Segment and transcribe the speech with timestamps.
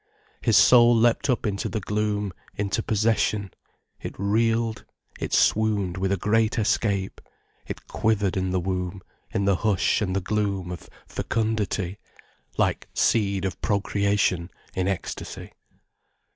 [0.41, 3.53] His soul leapt up into the gloom, into possession,
[3.99, 4.83] it reeled,
[5.19, 7.21] it swooned with a great escape,
[7.67, 11.99] it quivered in the womb, in the hush and the gloom of fecundity,
[12.57, 15.51] like seed of procreation in ecstasy.